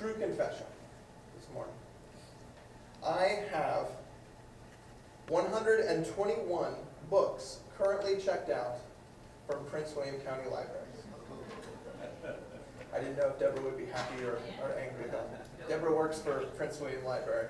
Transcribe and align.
true 0.00 0.14
confession 0.14 0.64
this 1.38 1.46
morning. 1.52 1.74
I 3.04 3.44
have 3.52 3.88
121 5.28 6.72
books 7.10 7.58
currently 7.76 8.16
checked 8.16 8.48
out 8.48 8.78
from 9.46 9.62
Prince 9.66 9.92
William 9.94 10.16
County 10.20 10.44
Libraries. 10.44 10.86
I 12.94 12.98
didn't 12.98 13.18
know 13.18 13.28
if 13.28 13.38
Deborah 13.38 13.62
would 13.62 13.76
be 13.76 13.84
happy 13.84 14.24
or, 14.24 14.38
or 14.62 14.74
angry 14.78 15.04
about 15.04 15.30
that. 15.32 15.68
Deborah 15.68 15.94
works 15.94 16.18
for 16.18 16.46
Prince 16.56 16.80
William 16.80 17.04
Library. 17.04 17.48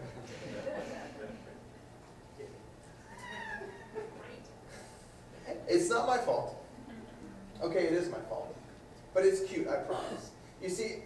It's 5.68 5.88
not 5.88 6.08
my 6.08 6.18
fault. 6.18 6.60
Okay, 7.62 7.84
it 7.84 7.92
is 7.92 8.10
my 8.10 8.18
fault. 8.28 8.56
But 9.14 9.24
it's 9.24 9.48
cute, 9.48 9.68
I 9.68 9.76
promise. 9.76 10.32
You 10.60 10.68
see, 10.68 10.96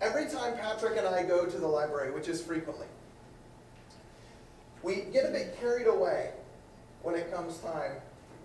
every 0.00 0.26
time 0.26 0.56
Patrick 0.56 0.96
and 0.96 1.06
I 1.06 1.22
go 1.22 1.46
to 1.46 1.58
the 1.58 1.66
library, 1.66 2.10
which 2.10 2.28
is 2.28 2.40
frequently, 2.40 2.86
we 4.82 5.02
get 5.12 5.26
a 5.26 5.30
bit 5.30 5.58
carried 5.60 5.86
away 5.86 6.30
when 7.02 7.14
it 7.14 7.32
comes 7.32 7.58
time 7.58 7.92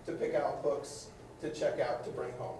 to 0.06 0.12
pick 0.12 0.34
out 0.34 0.62
books 0.62 1.08
to 1.40 1.50
check 1.50 1.80
out 1.80 2.04
to 2.04 2.10
bring 2.10 2.32
home. 2.32 2.56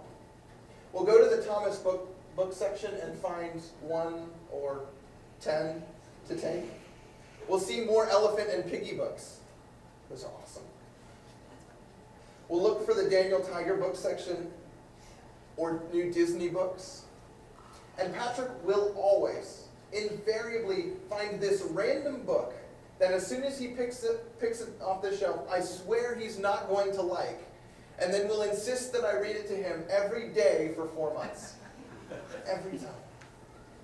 We'll 0.93 1.05
go 1.05 1.21
to 1.23 1.35
the 1.35 1.43
Thomas 1.43 1.77
book, 1.77 2.13
book 2.35 2.53
section 2.53 2.93
and 2.95 3.17
find 3.17 3.61
one 3.81 4.29
or 4.51 4.81
ten 5.41 5.83
to 6.27 6.35
take. 6.35 6.63
We'll 7.47 7.59
see 7.59 7.81
more 7.81 8.09
elephant 8.09 8.49
and 8.49 8.69
piggy 8.69 8.95
books. 8.95 9.39
Those 10.09 10.23
are 10.23 10.31
awesome. 10.43 10.63
We'll 12.49 12.61
look 12.61 12.85
for 12.85 12.93
the 12.93 13.09
Daniel 13.09 13.41
Tiger 13.41 13.75
book 13.75 13.95
section 13.95 14.51
or 15.55 15.81
new 15.91 16.11
Disney 16.11 16.49
books. 16.49 17.03
And 17.99 18.13
Patrick 18.13 18.51
will 18.63 18.93
always, 18.97 19.63
invariably, 19.91 20.91
find 21.09 21.39
this 21.39 21.63
random 21.71 22.23
book 22.23 22.53
that 22.99 23.11
as 23.11 23.25
soon 23.25 23.43
as 23.43 23.59
he 23.59 23.67
picks 23.69 24.03
it, 24.03 24.39
picks 24.39 24.61
it 24.61 24.69
off 24.81 25.01
the 25.01 25.15
shelf, 25.15 25.47
I 25.51 25.61
swear 25.61 26.15
he's 26.15 26.39
not 26.39 26.67
going 26.67 26.91
to 26.93 27.01
like. 27.01 27.43
And 27.99 28.13
then 28.13 28.27
will 28.27 28.43
insist 28.43 28.93
that 28.93 29.03
I 29.03 29.19
read 29.19 29.35
it 29.35 29.47
to 29.47 29.55
him 29.55 29.83
every 29.89 30.29
day 30.29 30.71
for 30.75 30.87
four 30.89 31.13
months. 31.13 31.55
Every 32.47 32.77
time. 32.77 32.89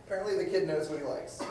Apparently 0.06 0.38
the 0.38 0.50
kid 0.50 0.68
knows 0.68 0.90
what 0.90 1.00
he 1.00 1.06
likes. 1.06 1.42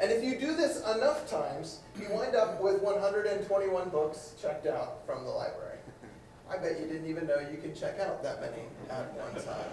And 0.00 0.10
if 0.10 0.24
you 0.24 0.38
do 0.38 0.54
this 0.54 0.78
enough 0.80 1.30
times, 1.30 1.78
you 1.98 2.08
wind 2.10 2.34
up 2.34 2.60
with 2.60 2.82
121 2.82 3.88
books 3.90 4.34
checked 4.40 4.66
out 4.66 5.06
from 5.06 5.24
the 5.24 5.30
library. 5.30 5.78
I 6.50 6.58
bet 6.58 6.80
you 6.80 6.86
didn't 6.86 7.08
even 7.08 7.26
know 7.26 7.38
you 7.38 7.56
could 7.56 7.76
check 7.76 7.98
out 8.00 8.22
that 8.22 8.40
many 8.40 8.64
at 8.90 9.12
one 9.14 9.42
time. 9.42 9.70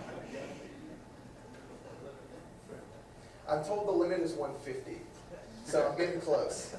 I'm 3.50 3.64
told 3.64 3.88
the 3.88 3.92
limit 3.92 4.19
is 4.19 4.33
150, 4.33 5.02
so 5.66 5.88
I'm 5.88 5.97
getting 5.97 6.22
close. 6.22 6.75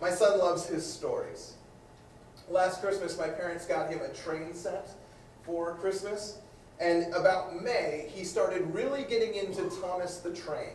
My 0.00 0.10
son 0.10 0.38
loves 0.38 0.66
his 0.66 0.84
stories. 0.84 1.54
Last 2.50 2.82
Christmas, 2.82 3.18
my 3.18 3.28
parents 3.28 3.64
got 3.64 3.90
him 3.90 4.00
a 4.02 4.12
train 4.12 4.52
set 4.52 4.90
for 5.44 5.76
Christmas, 5.76 6.38
and 6.78 7.12
about 7.14 7.62
May, 7.62 8.10
he 8.14 8.24
started 8.24 8.62
really 8.74 9.04
getting 9.04 9.34
into 9.34 9.70
Thomas 9.80 10.18
the 10.18 10.34
Train. 10.34 10.72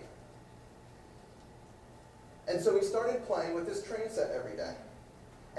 And 2.48 2.60
so 2.60 2.76
he 2.76 2.84
started 2.84 3.24
playing 3.28 3.54
with 3.54 3.68
his 3.68 3.84
train 3.84 4.10
set 4.10 4.32
every 4.32 4.58
day. 4.58 4.74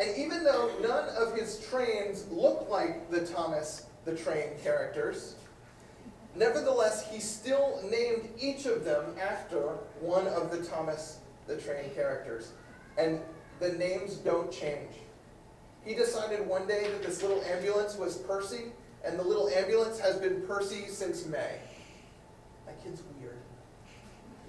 And 0.01 0.17
even 0.17 0.43
though 0.43 0.73
none 0.83 1.09
of 1.11 1.37
his 1.37 1.65
trains 1.71 2.27
look 2.31 2.69
like 2.69 3.11
the 3.11 3.25
Thomas 3.25 3.87
the 4.05 4.17
Train 4.17 4.49
characters, 4.65 5.37
nevertheless, 6.35 7.09
he 7.11 7.21
still 7.21 7.81
named 7.91 8.29
each 8.39 8.67
of 8.67 8.85
them 8.85 9.05
after 9.21 9.61
one 10.01 10.27
of 10.29 10.51
the 10.51 10.65
Thomas 10.65 11.19
the 11.47 11.57
Train 11.57 11.91
characters. 11.95 12.53
And 12.97 13.21
the 13.59 13.73
names 13.73 14.17
don't 14.17 14.51
change. 14.53 14.93
He 15.85 15.95
decided 15.95 16.47
one 16.47 16.67
day 16.67 16.91
that 16.91 17.03
this 17.03 17.23
little 17.23 17.43
ambulance 17.45 17.97
was 17.97 18.19
Percy, 18.19 18.73
and 19.05 19.19
the 19.19 19.23
little 19.23 19.49
ambulance 19.49 19.99
has 19.99 20.17
been 20.17 20.43
Percy 20.43 20.87
since 20.89 21.27
May. 21.27 21.57
That 22.67 22.83
kid's 22.85 23.03
weird. 23.19 23.39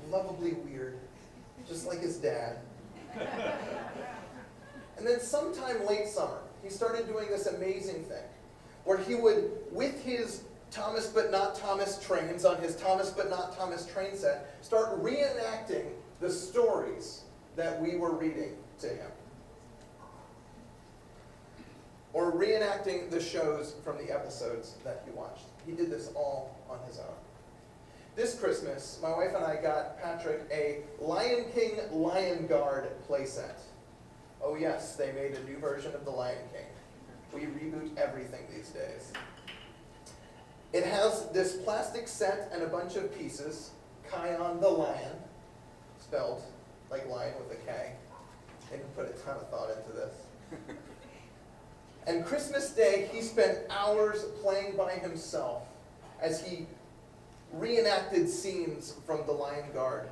Lovably 0.10 0.54
weird. 0.54 1.00
Just 1.68 1.88
like 1.88 2.02
his 2.02 2.18
dad. 2.18 2.58
And 5.02 5.10
then 5.10 5.20
sometime 5.20 5.84
late 5.88 6.08
summer, 6.08 6.38
he 6.62 6.70
started 6.70 7.08
doing 7.08 7.28
this 7.28 7.48
amazing 7.48 8.04
thing 8.04 8.22
where 8.84 9.00
he 9.00 9.16
would, 9.16 9.50
with 9.72 10.00
his 10.04 10.44
Thomas 10.72 11.08
but 11.08 11.32
not 11.32 11.56
Thomas 11.56 12.00
trains 12.04 12.46
on 12.46 12.62
his 12.62 12.76
Thomas 12.78 13.10
but 13.10 13.30
not 13.30 13.58
Thomas 13.58 13.86
train 13.86 14.16
set, 14.16 14.56
start 14.62 15.04
reenacting 15.04 15.86
the 16.22 16.32
stories 16.32 17.24
that 17.58 17.80
we 17.82 17.98
were 17.98 18.16
reading 18.16 18.56
to 18.80 18.88
him. 18.88 19.12
Or 22.14 22.32
reenacting 22.32 23.10
the 23.10 23.22
shows 23.22 23.76
from 23.84 23.98
the 23.98 24.14
episodes 24.14 24.76
that 24.84 25.04
he 25.06 25.12
watched. 25.12 25.46
He 25.66 25.74
did 25.74 25.90
this 25.90 26.10
all 26.16 26.56
on 26.70 26.80
his 26.88 27.00
own. 27.00 27.16
This 28.16 28.38
Christmas, 28.38 29.00
my 29.02 29.10
wife 29.10 29.34
and 29.36 29.44
I 29.44 29.62
got 29.62 30.02
Patrick 30.02 30.42
a 30.52 30.80
Lion 31.00 31.46
King 31.54 31.80
Lion 31.92 32.48
Guard 32.48 32.90
playset. 33.10 33.60
Oh, 34.44 34.56
yes, 34.56 34.96
they 34.96 35.12
made 35.14 35.34
a 35.34 35.44
new 35.44 35.58
version 35.58 35.94
of 35.94 36.04
The 36.04 36.12
Lion 36.12 36.38
King. 36.52 36.66
We 37.34 37.48
reboot 37.48 37.96
everything 37.98 38.42
these 38.54 38.70
days. 38.70 39.14
It 40.74 40.86
has 40.86 41.28
this 41.30 41.54
plastic 41.58 42.08
set 42.08 42.50
and 42.54 42.64
a 42.64 42.68
bunch 42.68 42.96
of 42.96 43.18
pieces. 43.18 43.72
Kion 44.10 44.60
the 44.62 44.70
Lion, 44.70 45.16
spelled 46.00 46.44
like 46.90 47.08
lion 47.10 47.34
with 47.40 47.58
a 47.58 47.62
K. 47.66 47.94
They 48.70 48.80
put 48.96 49.06
a 49.06 49.14
ton 49.24 49.38
of 49.38 49.50
thought 49.50 49.70
into 49.70 49.92
this. 49.92 50.14
and 52.08 52.26
Christmas 52.26 52.72
Day, 52.72 53.10
he 53.14 53.22
spent 53.22 53.60
hours 53.70 54.24
playing 54.42 54.76
by 54.76 54.94
himself 54.94 55.64
as 56.22 56.46
he 56.46 56.68
reenacted 57.54 58.30
scenes 58.30 58.96
from 59.06 59.26
The 59.26 59.32
Lion 59.32 59.72
Guard 59.74 60.10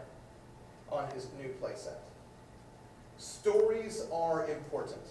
on 0.91 1.09
his 1.11 1.27
new 1.39 1.49
playset. 1.61 1.97
Stories 3.17 4.05
are 4.11 4.49
important. 4.49 5.01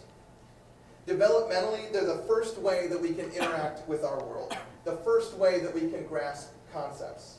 Developmentally, 1.06 1.90
they're 1.92 2.04
the 2.04 2.22
first 2.26 2.58
way 2.58 2.86
that 2.88 3.00
we 3.00 3.14
can 3.14 3.30
interact 3.30 3.86
with 3.88 4.04
our 4.04 4.22
world, 4.24 4.54
the 4.88 4.96
first 4.98 5.36
way 5.36 5.60
that 5.60 5.74
we 5.74 5.82
can 5.82 6.06
grasp 6.06 6.50
concepts. 6.72 7.36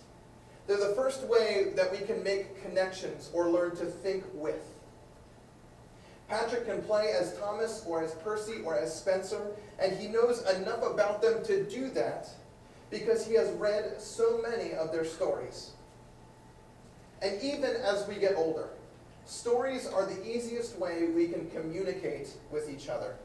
They're 0.68 0.78
the 0.78 0.94
first 0.94 1.24
way 1.24 1.72
that 1.76 1.92
we 1.92 1.98
can 2.06 2.24
make 2.24 2.62
connections 2.62 3.32
or 3.34 3.50
learn 3.50 3.76
to 3.78 3.86
think 3.86 4.24
with. 4.36 4.62
Patrick 6.28 6.68
can 6.68 6.84
play 6.84 7.12
as 7.20 7.36
Thomas 7.40 7.84
or 7.88 8.04
as 8.04 8.12
Percy 8.14 8.62
or 8.64 8.78
as 8.78 8.96
Spencer, 8.96 9.42
and 9.80 9.98
he 9.98 10.08
knows 10.08 10.48
enough 10.52 10.84
about 10.84 11.24
them 11.24 11.44
to 11.46 11.68
do 11.68 11.90
that 11.90 12.30
because 12.92 13.26
he 13.26 13.34
has 13.34 13.50
read 13.54 14.00
so 14.00 14.40
many 14.48 14.74
of 14.74 14.92
their 14.92 15.06
stories. 15.06 15.72
And 17.24 17.42
even 17.42 17.72
as 17.78 18.08
we 18.08 18.16
get 18.16 18.36
older, 18.36 18.70
stories 19.26 19.88
are 19.88 20.06
the 20.06 20.24
easiest 20.24 20.78
way 20.78 21.08
we 21.08 21.30
can 21.30 21.50
communicate 21.50 22.30
with 22.52 22.70
each 22.70 22.90
other, 22.90 23.16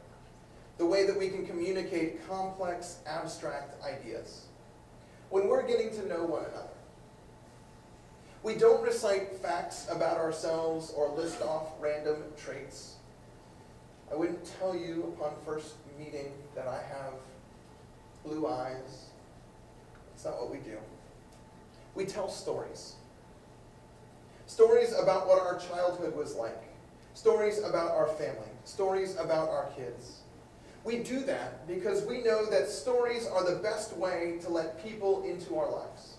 the 0.79 0.87
way 0.87 1.07
that 1.07 1.17
we 1.17 1.29
can 1.29 1.47
communicate 1.47 2.27
complex, 2.29 2.99
abstract 3.07 3.83
ideas. 3.85 4.47
When 5.31 5.49
we're 5.49 5.67
getting 5.67 5.91
to 5.91 6.07
know 6.09 6.25
one 6.25 6.45
another, 6.45 6.69
we 8.43 8.55
don't 8.55 8.83
recite 8.83 9.37
facts 9.37 9.87
about 9.91 10.19
ourselves 10.19 10.93
or 10.95 11.09
list 11.09 11.41
off 11.43 11.69
random 11.81 12.23
traits. 12.37 12.97
I 14.13 14.17
wouldn't 14.17 14.45
tell 14.59 14.77
you 14.77 15.15
upon 15.17 15.33
first 15.45 15.75
meeting 15.99 16.33
that 16.55 16.69
I 16.69 16.77
have 16.77 17.15
blue 18.25 18.47
eyes. 18.47 19.07
It's 20.15 20.25
not 20.25 20.41
what 20.41 20.51
we 20.51 20.59
do. 20.59 20.79
We 21.95 22.05
tell 22.05 22.29
stories. 22.29 22.95
Stories 24.47 24.93
about 24.93 25.27
what 25.27 25.41
our 25.41 25.59
childhood 25.59 26.15
was 26.15 26.35
like. 26.35 26.63
Stories 27.15 27.59
about 27.59 27.93
our 27.93 28.09
family. 28.09 28.51
Stories 28.65 29.17
about 29.17 29.49
our 29.49 29.71
kids. 29.77 30.21
We 30.85 30.99
do 30.99 31.21
that 31.21 31.67
because 31.67 32.05
we 32.05 32.23
know 32.23 32.45
that 32.47 32.69
stories 32.69 33.27
are 33.27 33.43
the 33.43 33.57
best 33.57 33.97
way 33.97 34.39
to 34.43 34.51
let 34.51 34.85
people 34.85 35.25
into 35.25 35.57
our 35.57 35.71
lives. 35.71 36.19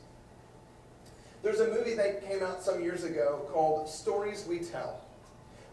There's 1.43 1.59
a 1.59 1.67
movie 1.67 1.93
that 1.93 2.27
came 2.27 2.41
out 2.41 2.63
some 2.63 2.81
years 2.81 3.03
ago 3.03 3.47
called 3.53 3.87
Stories 3.87 4.47
We 4.49 4.59
Tell, 4.59 4.99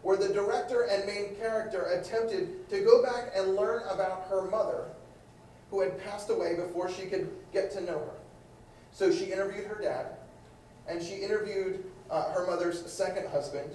where 0.03 0.15
the 0.15 0.31
director 0.31 0.83
and 0.83 1.07
main 1.07 1.35
character 1.37 1.85
attempted 1.85 2.69
to 2.69 2.81
go 2.81 3.01
back 3.01 3.31
and 3.35 3.55
learn 3.55 3.81
about 3.89 4.27
her 4.29 4.43
mother, 4.43 4.85
who 5.71 5.81
had 5.81 5.99
passed 6.03 6.29
away 6.29 6.55
before 6.55 6.91
she 6.91 7.07
could 7.07 7.31
get 7.51 7.71
to 7.71 7.81
know 7.81 7.97
her. 7.97 8.13
So 8.91 9.11
she 9.11 9.31
interviewed 9.31 9.65
her 9.65 9.81
dad, 9.81 10.05
and 10.87 11.01
she 11.01 11.15
interviewed 11.15 11.83
uh, 12.11 12.31
her 12.31 12.45
mother's 12.45 12.85
second 12.91 13.27
husband, 13.29 13.71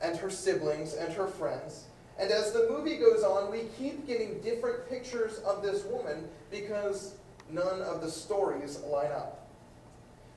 and 0.00 0.16
her 0.16 0.30
siblings, 0.30 0.94
and 0.94 1.12
her 1.12 1.26
friends. 1.26 1.84
And 2.18 2.30
as 2.30 2.52
the 2.52 2.68
movie 2.70 2.96
goes 2.96 3.22
on, 3.22 3.50
we 3.50 3.64
keep 3.78 4.06
getting 4.06 4.40
different 4.40 4.88
pictures 4.88 5.38
of 5.38 5.62
this 5.62 5.84
woman 5.84 6.28
because 6.50 7.14
none 7.50 7.82
of 7.82 8.00
the 8.00 8.10
stories 8.10 8.80
line 8.80 9.10
up. 9.12 9.48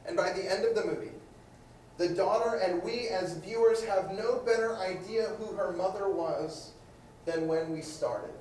And 0.08 0.16
by 0.16 0.32
the 0.32 0.52
end 0.52 0.66
of 0.66 0.76
the 0.76 0.86
movie, 0.86 1.12
the 1.98 2.10
daughter 2.10 2.58
and 2.58 2.84
we 2.84 3.08
as 3.08 3.38
viewers 3.38 3.84
have 3.86 4.12
no 4.12 4.42
better 4.46 4.76
idea 4.78 5.28
who 5.38 5.56
her 5.56 5.72
mother 5.72 6.10
was 6.10 6.72
than 7.26 7.48
when 7.48 7.72
we 7.72 7.82
started. 7.82 8.34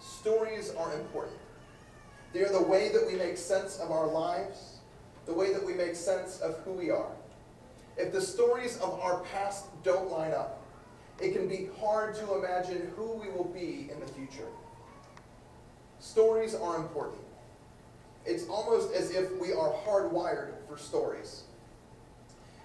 Stories 0.00 0.72
are 0.76 0.94
important. 0.94 1.36
They 2.32 2.40
are 2.40 2.52
the 2.52 2.62
way 2.62 2.90
that 2.90 3.06
we 3.06 3.14
make 3.14 3.36
sense 3.36 3.78
of 3.78 3.90
our 3.90 4.06
lives, 4.06 4.78
the 5.26 5.32
way 5.34 5.52
that 5.52 5.64
we 5.64 5.74
make 5.74 5.96
sense 5.96 6.40
of 6.40 6.58
who 6.58 6.72
we 6.72 6.90
are. 6.90 7.10
If 7.96 8.12
the 8.12 8.20
stories 8.20 8.76
of 8.78 9.00
our 9.00 9.20
past 9.32 9.66
don't 9.82 10.10
line 10.10 10.32
up, 10.32 10.57
it 11.20 11.32
can 11.32 11.48
be 11.48 11.68
hard 11.80 12.14
to 12.16 12.34
imagine 12.34 12.92
who 12.96 13.12
we 13.14 13.28
will 13.30 13.50
be 13.52 13.90
in 13.92 14.00
the 14.00 14.06
future. 14.06 14.46
Stories 16.00 16.54
are 16.54 16.76
important. 16.76 17.22
It's 18.24 18.46
almost 18.48 18.92
as 18.92 19.10
if 19.10 19.36
we 19.40 19.52
are 19.52 19.72
hardwired 19.86 20.52
for 20.68 20.76
stories. 20.76 21.42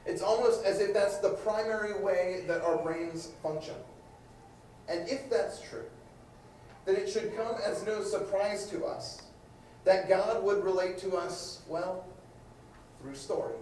It's 0.05 0.21
almost 0.21 0.65
as 0.65 0.81
if 0.81 0.93
that's 0.93 1.17
the 1.17 1.29
primary 1.29 1.97
way 1.99 2.43
that 2.47 2.61
our 2.61 2.77
brains 2.77 3.31
function. 3.41 3.75
And 4.89 5.07
if 5.07 5.29
that's 5.29 5.61
true, 5.61 5.85
then 6.85 6.97
it 6.97 7.09
should 7.09 7.35
come 7.35 7.55
as 7.65 7.85
no 7.85 8.03
surprise 8.03 8.67
to 8.67 8.85
us 8.85 9.21
that 9.85 10.09
God 10.09 10.43
would 10.43 10.63
relate 10.63 10.97
to 10.99 11.15
us, 11.15 11.61
well, 11.67 12.05
through 13.01 13.15
story. 13.15 13.55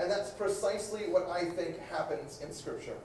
And 0.00 0.10
that's 0.10 0.30
precisely 0.30 1.08
what 1.08 1.28
I 1.28 1.44
think 1.44 1.78
happens 1.90 2.40
in 2.42 2.52
Scripture. 2.52 2.96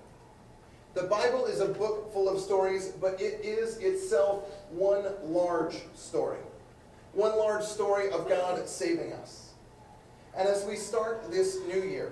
The 0.94 1.04
Bible 1.04 1.45
is 1.45 1.60
a 1.60 1.68
book 1.68 2.13
full 2.13 2.30
of 2.30 2.40
stories, 2.40 2.90
but 3.01 3.19
it 3.19 3.44
is 3.44 3.78
itself 3.78 4.44
one 4.69 5.06
large 5.24 5.78
story. 5.95 6.38
One 7.13 7.36
large 7.38 7.63
story 7.63 8.12
of 8.12 8.30
God 8.30 8.68
saving 8.68 9.13
us. 9.13 9.51
And 10.38 10.48
as 10.48 10.66
we 10.66 10.75
start 10.75 11.31
this 11.31 11.60
new 11.68 11.81
year, 11.81 12.12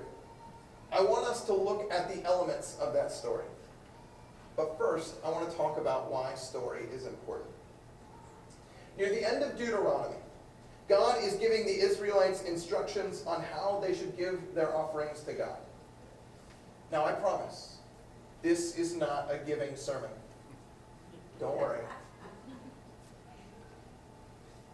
I 0.92 1.02
want 1.02 1.28
us 1.28 1.46
to 1.46 1.54
look 1.54 1.92
at 1.92 2.14
the 2.14 2.24
elements 2.26 2.78
of 2.80 2.94
that 2.94 3.12
story. 3.12 3.46
But 4.58 4.78
first, 4.78 5.16
I 5.24 5.30
want 5.30 5.50
to 5.50 5.56
talk 5.56 5.78
about 5.78 6.12
why 6.12 6.34
story 6.36 6.86
is 6.94 7.06
important. 7.06 7.50
Near 8.98 9.10
the 9.10 9.28
end 9.28 9.44
of 9.44 9.58
Deuteronomy, 9.58 10.18
God 10.90 11.24
is 11.24 11.36
giving 11.36 11.66
the 11.66 11.80
Israelites 11.80 12.44
instructions 12.44 13.24
on 13.26 13.42
how 13.42 13.80
they 13.82 13.96
should 13.96 14.18
give 14.18 14.54
their 14.54 14.76
offerings 14.76 15.22
to 15.22 15.34
God. 15.34 15.58
Now, 16.92 17.06
I 17.06 17.14
promise, 17.14 17.78
this 18.42 18.78
is 18.78 18.96
not 18.96 19.30
a 19.32 19.38
giving 19.38 19.76
sermon. 19.76 20.10
Don't 21.40 21.58
worry. 21.58 21.80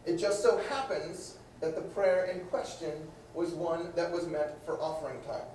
It 0.06 0.18
just 0.18 0.42
so 0.42 0.58
happens 0.70 1.38
that 1.60 1.76
the 1.76 1.82
prayer 1.82 2.26
in 2.26 2.42
question 2.46 2.94
was 3.34 3.52
one 3.52 3.92
that 3.96 4.12
was 4.12 4.26
meant 4.28 4.52
for 4.66 4.82
offering 4.82 5.20
time. 5.22 5.48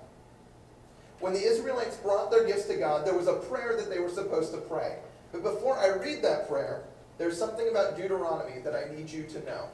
When 1.19 1.33
the 1.33 1.43
Israelites 1.43 1.97
brought 1.97 2.29
their 2.31 2.45
gifts 2.45 2.65
to 2.65 2.75
God, 2.75 3.05
there 3.05 3.17
was 3.17 3.27
a 3.27 3.33
prayer 3.33 3.75
that 3.77 3.89
they 3.89 3.99
were 3.99 4.09
supposed 4.09 4.53
to 4.53 4.59
pray. 4.59 4.97
But 5.31 5.41
before 5.41 5.77
I 5.77 5.87
read 5.87 6.21
that 6.23 6.47
prayer, 6.47 6.83
there's 7.17 7.37
something 7.37 7.67
about 7.69 7.97
Deuteronomy 7.97 8.59
that 8.63 8.75
I 8.75 8.93
need 8.93 9.09
you 9.09 9.23
to 9.23 9.45
know. 9.45 9.69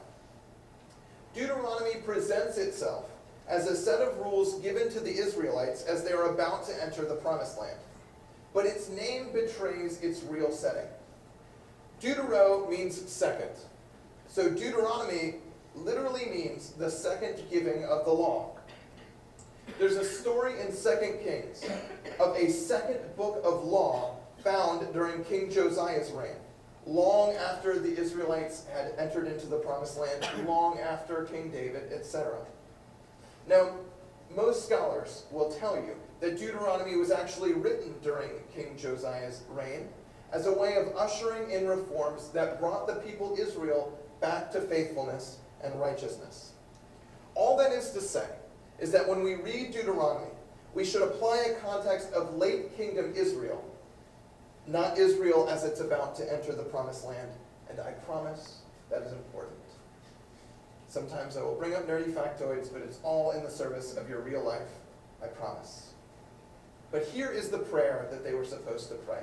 Deuteronomy 1.34 1.96
presents 2.04 2.56
itself 2.56 3.10
as 3.48 3.66
a 3.66 3.76
set 3.76 4.00
of 4.00 4.16
rules 4.18 4.60
given 4.60 4.90
to 4.90 5.00
the 5.00 5.10
Israelites 5.10 5.82
as 5.82 6.04
they 6.04 6.12
are 6.12 6.32
about 6.32 6.66
to 6.66 6.82
enter 6.82 7.04
the 7.04 7.16
promised 7.16 7.58
land. 7.58 7.78
But 8.52 8.66
its 8.66 8.88
name 8.88 9.32
betrays 9.32 10.00
its 10.00 10.22
real 10.24 10.50
setting. 10.50 10.88
Deutero 12.00 12.68
means 12.68 12.96
second. 13.10 13.50
So 14.28 14.50
Deuteronomy 14.50 15.36
literally 15.74 16.26
means 16.26 16.70
the 16.70 16.90
second 16.90 17.42
giving 17.50 17.84
of 17.84 18.04
the 18.04 18.12
law. 18.12 18.56
There's 19.78 19.96
a 19.96 20.04
story 20.04 20.60
in 20.60 20.68
2 20.68 20.74
Kings 21.22 21.64
of 22.18 22.36
a 22.36 22.50
second 22.50 22.98
book 23.16 23.40
of 23.44 23.64
law 23.64 24.16
found 24.42 24.92
during 24.92 25.22
King 25.24 25.50
Josiah's 25.50 26.10
reign 26.10 26.36
long 26.86 27.34
after 27.34 27.78
the 27.78 27.96
Israelites 27.96 28.64
had 28.72 28.94
entered 28.98 29.26
into 29.26 29.46
the 29.46 29.56
promised 29.56 29.98
land, 29.98 30.26
long 30.46 30.78
after 30.78 31.24
King 31.24 31.50
David, 31.50 31.92
etc. 31.92 32.38
Now, 33.48 33.74
most 34.34 34.64
scholars 34.66 35.24
will 35.30 35.50
tell 35.50 35.76
you 35.76 35.96
that 36.20 36.38
Deuteronomy 36.38 36.96
was 36.96 37.10
actually 37.10 37.52
written 37.52 37.94
during 38.02 38.30
King 38.54 38.76
Josiah's 38.76 39.42
reign 39.48 39.88
as 40.32 40.46
a 40.46 40.52
way 40.52 40.76
of 40.76 40.94
ushering 40.96 41.50
in 41.50 41.66
reforms 41.66 42.28
that 42.30 42.60
brought 42.60 42.86
the 42.86 42.96
people 42.96 43.36
Israel 43.38 43.98
back 44.20 44.50
to 44.52 44.60
faithfulness 44.60 45.38
and 45.62 45.78
righteousness. 45.80 46.52
All 47.34 47.56
that 47.56 47.72
is 47.72 47.90
to 47.90 48.00
say 48.00 48.26
is 48.78 48.92
that 48.92 49.08
when 49.08 49.22
we 49.22 49.34
read 49.34 49.72
Deuteronomy, 49.72 50.30
we 50.74 50.84
should 50.84 51.02
apply 51.02 51.38
a 51.38 51.54
context 51.60 52.12
of 52.12 52.36
late 52.36 52.76
kingdom 52.76 53.12
Israel 53.16 53.64
not 54.70 54.98
Israel 54.98 55.48
as 55.48 55.64
it's 55.64 55.80
about 55.80 56.14
to 56.16 56.32
enter 56.32 56.52
the 56.54 56.62
promised 56.62 57.04
land. 57.04 57.30
And 57.68 57.80
I 57.80 57.92
promise 57.92 58.60
that 58.90 59.02
is 59.02 59.12
important. 59.12 59.59
Sometimes 60.90 61.36
I 61.36 61.42
will 61.42 61.54
bring 61.54 61.72
up 61.72 61.86
nerdy 61.86 62.12
factoids, 62.12 62.72
but 62.72 62.82
it's 62.82 62.98
all 63.04 63.30
in 63.30 63.44
the 63.44 63.50
service 63.50 63.96
of 63.96 64.08
your 64.08 64.22
real 64.22 64.44
life. 64.44 64.68
I 65.22 65.28
promise. 65.28 65.92
But 66.90 67.04
here 67.04 67.30
is 67.30 67.48
the 67.48 67.58
prayer 67.58 68.08
that 68.10 68.24
they 68.24 68.34
were 68.34 68.44
supposed 68.44 68.88
to 68.88 68.96
pray. 68.96 69.20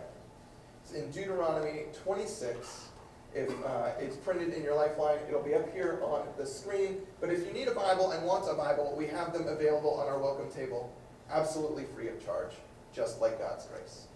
It's 0.81 0.93
in 0.93 1.11
Deuteronomy 1.11 1.83
26. 2.03 2.87
If 3.35 3.49
uh, 3.65 3.89
it's 3.99 4.15
printed 4.15 4.53
in 4.53 4.63
your 4.63 4.75
lifeline, 4.75 5.17
it'll 5.27 5.43
be 5.43 5.55
up 5.55 5.73
here 5.73 5.99
on 6.03 6.25
the 6.37 6.45
screen. 6.45 6.99
But 7.19 7.31
if 7.31 7.45
you 7.45 7.51
need 7.51 7.67
a 7.67 7.75
Bible 7.75 8.11
and 8.11 8.25
want 8.25 8.49
a 8.49 8.53
Bible, 8.53 8.95
we 8.97 9.05
have 9.07 9.33
them 9.33 9.49
available 9.49 9.93
on 9.95 10.07
our 10.07 10.19
welcome 10.19 10.49
table, 10.49 10.95
absolutely 11.29 11.83
free 11.83 12.07
of 12.07 12.23
charge, 12.25 12.53
just 12.93 13.19
like 13.19 13.39
God's 13.39 13.65
grace. 13.65 14.07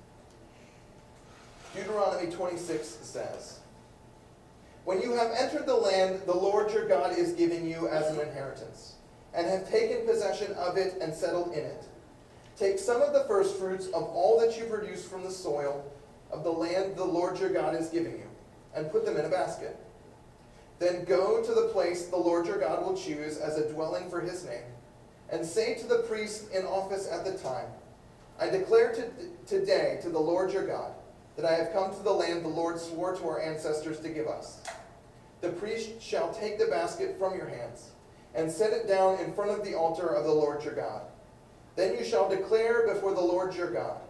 Deuteronomy 1.76 2.32
26 2.32 2.88
says, 2.88 3.60
When 4.84 5.02
you 5.02 5.14
have 5.14 5.32
entered 5.38 5.68
the 5.68 5.76
land 5.76 6.22
the 6.26 6.34
Lord 6.34 6.72
your 6.72 6.88
God 6.88 7.18
is 7.18 7.34
giving 7.34 7.68
you 7.68 7.88
as 7.88 8.08
an 8.08 8.20
inheritance, 8.20 8.96
and 9.34 9.48
have 9.48 9.70
taken 9.70 10.06
possession 10.06 10.54
of 10.54 10.78
it 10.78 10.98
and 11.02 11.14
settled 11.14 11.54
in 11.54 11.64
it, 11.64 11.86
take 12.58 12.80
some 12.80 13.02
of 13.02 13.14
the 13.14 13.26
firstfruits 13.26 13.88
of 13.88 14.04
all 14.04 14.40
that 14.40 14.58
you 14.58 14.66
produce 14.66 15.08
from 15.08 15.24
the 15.24 15.32
soil 15.32 15.90
of 16.32 16.44
the 16.44 16.52
land 16.52 16.96
the 16.96 17.04
Lord 17.04 17.40
your 17.40 17.52
God 17.52 17.76
is 17.76 17.90
giving 17.90 18.14
you, 18.14 18.28
and 18.76 18.92
put 18.92 19.06
them 19.06 19.18
in 19.18 19.26
a 19.26 19.30
basket. 19.30 19.78
Then 20.80 21.06
go 21.06 21.44
to 21.44 21.54
the 21.54 21.68
place 21.68 22.08
the 22.08 22.18
Lord 22.18 22.48
your 22.48 22.60
God 22.60 22.84
will 22.84 22.98
choose 22.98 23.38
as 23.38 23.58
a 23.58 23.72
dwelling 23.72 24.10
for 24.10 24.20
his 24.20 24.46
name, 24.46 24.64
and 25.30 25.46
say 25.46 25.76
to 25.76 25.86
the 25.86 26.00
priest 26.00 26.52
in 26.52 26.66
office 26.66 27.08
at 27.10 27.24
the 27.24 27.38
time, 27.38 27.68
I 28.40 28.50
declare 28.50 28.92
to, 28.94 29.04
today 29.46 30.00
to 30.02 30.10
the 30.10 30.20
Lord 30.20 30.52
your 30.52 30.66
God, 30.66 30.94
that 31.36 31.46
I 31.46 31.54
have 31.54 31.74
come 31.74 31.94
to 31.96 32.04
the 32.04 32.12
land 32.12 32.44
the 32.44 32.50
Lord 32.50 32.80
swore 32.80 33.16
to 33.16 33.28
our 33.28 33.42
ancestors 33.42 34.00
to 34.02 34.10
give 34.10 34.28
us. 34.28 34.62
The 35.42 35.50
priest 35.50 36.02
shall 36.02 36.34
take 36.34 36.60
the 36.60 36.66
basket 36.66 37.18
from 37.18 37.36
your 37.36 37.48
hands 37.48 37.92
and 38.36 38.52
set 38.52 38.74
it 38.74 38.88
down 38.88 39.20
in 39.20 39.34
front 39.34 39.52
of 39.52 39.66
the 39.66 39.76
altar 39.76 40.08
of 40.08 40.26
the 40.26 40.32
Lord 40.32 40.64
your 40.64 40.76
God. 40.76 41.02
Then 41.76 41.98
you 41.98 42.04
shall 42.04 42.30
declare 42.30 42.88
before 42.88 43.14
the 43.14 43.22
Lord 43.22 43.56
your 43.56 43.72
God, 43.72 44.02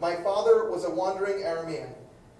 My 0.00 0.16
father 0.16 0.70
was 0.70 0.84
a 0.84 0.90
wandering 0.90 1.42
Aramean, 1.42 1.92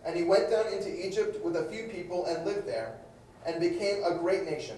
and 0.05 0.17
he 0.17 0.23
went 0.23 0.51
down 0.51 0.67
into 0.73 1.07
Egypt 1.07 1.45
with 1.45 1.57
a 1.57 1.65
few 1.65 1.89
people 1.89 2.27
and 2.27 2.47
lived 2.47 2.67
there, 2.67 2.99
and 3.47 3.61
became 3.61 4.03
a 4.05 4.17
great 4.19 4.45
nation, 4.45 4.77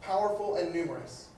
powerful 0.00 0.56
and 0.56 0.74
numerous. 0.74 1.28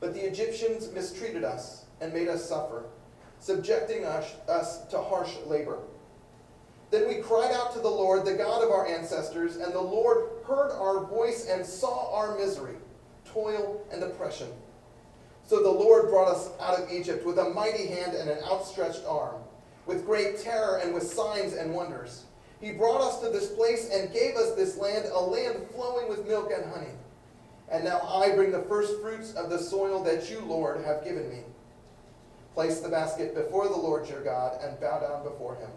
But 0.00 0.14
the 0.14 0.26
Egyptians 0.26 0.90
mistreated 0.92 1.44
us 1.44 1.84
and 2.00 2.12
made 2.12 2.28
us 2.28 2.48
suffer, 2.48 2.84
subjecting 3.40 4.04
us, 4.04 4.34
us 4.48 4.86
to 4.88 5.00
harsh 5.00 5.34
labor. 5.46 5.78
Then 6.90 7.06
we 7.06 7.16
cried 7.16 7.52
out 7.52 7.72
to 7.74 7.80
the 7.80 7.88
Lord, 7.88 8.24
the 8.24 8.34
God 8.34 8.62
of 8.62 8.70
our 8.70 8.86
ancestors, 8.86 9.56
and 9.56 9.72
the 9.74 9.80
Lord 9.80 10.30
heard 10.46 10.70
our 10.72 11.04
voice 11.04 11.46
and 11.46 11.64
saw 11.64 12.14
our 12.14 12.38
misery, 12.38 12.76
toil, 13.26 13.86
and 13.92 14.02
oppression. 14.02 14.48
So 15.46 15.62
the 15.62 15.70
Lord 15.70 16.08
brought 16.08 16.28
us 16.28 16.50
out 16.60 16.78
of 16.78 16.90
Egypt 16.90 17.26
with 17.26 17.38
a 17.38 17.50
mighty 17.50 17.86
hand 17.86 18.14
and 18.14 18.30
an 18.30 18.38
outstretched 18.44 19.04
arm, 19.06 19.36
with 19.86 20.06
great 20.06 20.38
terror 20.38 20.78
and 20.78 20.94
with 20.94 21.02
signs 21.02 21.52
and 21.52 21.74
wonders. 21.74 22.24
He 22.60 22.72
brought 22.72 23.00
us 23.00 23.20
to 23.20 23.28
this 23.28 23.48
place 23.52 23.90
and 23.90 24.12
gave 24.12 24.36
us 24.36 24.54
this 24.54 24.76
land, 24.78 25.06
a 25.12 25.20
land 25.20 25.58
flowing 25.74 26.08
with 26.08 26.26
milk 26.26 26.50
and 26.54 26.70
honey. 26.72 26.92
And 27.70 27.84
now 27.84 28.00
I 28.00 28.34
bring 28.34 28.50
the 28.50 28.62
first 28.62 29.00
fruits 29.00 29.34
of 29.34 29.50
the 29.50 29.58
soil 29.58 30.02
that 30.04 30.30
you, 30.30 30.40
Lord, 30.40 30.84
have 30.84 31.04
given 31.04 31.28
me. 31.28 31.40
Place 32.54 32.80
the 32.80 32.88
basket 32.88 33.34
before 33.34 33.68
the 33.68 33.76
Lord 33.76 34.08
your 34.08 34.24
God 34.24 34.58
and 34.62 34.80
bow 34.80 35.00
down 35.00 35.22
before 35.22 35.56
him. 35.56 35.70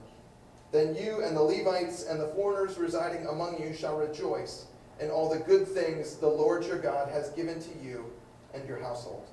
Then 0.72 0.96
you 0.96 1.24
and 1.24 1.36
the 1.36 1.42
Levites 1.42 2.06
and 2.06 2.20
the 2.20 2.28
foreigners 2.30 2.78
residing 2.78 3.28
among 3.28 3.62
you 3.62 3.74
shall 3.74 3.98
rejoice 3.98 4.66
in 5.00 5.10
all 5.10 5.30
the 5.30 5.40
good 5.40 5.68
things 5.68 6.16
the 6.16 6.28
Lord 6.28 6.66
your 6.66 6.78
God 6.78 7.10
has 7.10 7.30
given 7.32 7.60
to 7.60 7.80
you 7.84 8.06
and 8.54 8.68
your 8.68 8.80
household. 8.80 9.28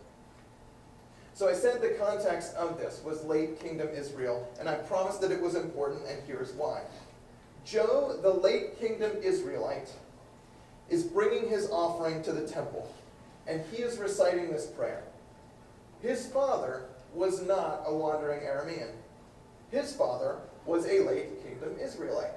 So 1.35 1.49
I 1.49 1.53
said 1.53 1.81
the 1.81 1.91
context 1.91 2.57
of 2.57 2.79
this 2.79 3.01
was 3.05 3.25
late 3.25 3.61
kingdom 3.61 3.89
Israel, 3.95 4.49
and 4.59 4.69
I 4.69 4.75
promised 4.75 5.21
that 5.21 5.31
it 5.31 5.41
was 5.41 5.55
important, 5.55 6.03
and 6.09 6.21
here's 6.27 6.53
why. 6.53 6.83
Joe, 7.65 8.19
the 8.21 8.33
late 8.33 8.81
kingdom 8.81 9.13
Israelite, 9.23 9.93
is 10.89 11.05
bringing 11.05 11.49
his 11.49 11.71
offering 11.71 12.25
to 12.25 12.33
the 12.33 12.49
temple, 12.49 12.93
and 13.47 13.63
he 13.71 13.83
is 13.83 13.99
reciting 13.99 14.51
this 14.51 14.67
prayer. 14.67 15.05
His 16.03 16.27
father 16.27 16.87
was 17.15 17.43
not 17.47 17.83
a 17.87 17.95
wandering 17.95 18.41
Aramean. 18.41 18.91
His 19.71 19.95
father 19.95 20.39
was 20.69 20.87
a 20.87 21.01
late 21.01 21.43
kingdom 21.43 21.75
Israelite. 21.81 22.35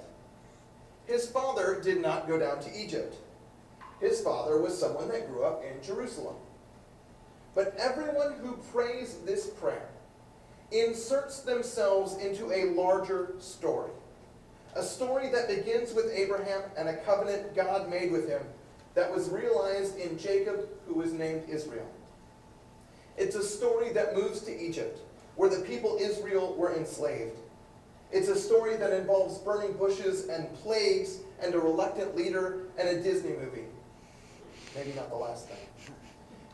His 1.06 1.30
father 1.30 1.82
did 1.84 2.02
not 2.02 2.28
go 2.28 2.40
down 2.40 2.62
to 2.62 2.76
Egypt. 2.76 3.16
His 4.00 4.22
father 4.22 4.60
was 4.60 4.78
someone 4.78 5.10
that 5.10 5.30
grew 5.32 5.44
up 5.44 5.64
in 5.64 5.84
Jerusalem. 5.84 6.36
But 7.54 7.76
everyone 7.78 8.34
who 8.42 8.58
prays 8.72 9.18
this 9.26 9.48
prayer 9.48 9.90
inserts 10.72 11.42
themselves 11.42 12.16
into 12.18 12.52
a 12.52 12.72
larger 12.72 13.34
story. 13.40 13.92
A 14.76 14.84
story 14.84 15.30
that 15.30 15.50
begins 15.50 15.94
with 15.94 16.10
Abraham 16.14 16.62
and 16.78 16.88
a 16.88 16.96
covenant 16.98 17.54
God 17.54 17.90
made 17.90 18.12
with 18.12 18.30
him 18.30 18.42
that 18.96 19.14
was 19.14 19.30
realized 19.30 19.98
in 19.98 20.18
Jacob, 20.18 20.68
who 20.88 20.94
was 20.94 21.12
named 21.12 21.44
Israel. 21.50 21.88
It's 23.18 23.36
a 23.36 23.44
story 23.44 23.92
that 23.94 24.16
moves 24.16 24.42
to 24.44 24.58
Egypt, 24.58 25.00
where 25.36 25.50
the 25.50 25.64
people 25.66 25.98
Israel 26.00 26.56
were 26.58 26.74
enslaved. 26.74 27.38
It's 28.12 28.28
a 28.28 28.38
story 28.38 28.76
that 28.76 28.92
involves 28.92 29.38
burning 29.38 29.74
bushes 29.74 30.28
and 30.28 30.54
plagues 30.56 31.20
and 31.42 31.56
a 31.56 31.60
reluctant 31.60 32.16
leader 32.16 32.60
and 32.78 32.90
a 32.90 33.02
Disney 33.02 33.32
movie. 33.32 33.66
Maybe 34.76 34.94
not 34.94 35.10
the 35.10 35.16
last 35.16 35.48
thing. 35.48 35.96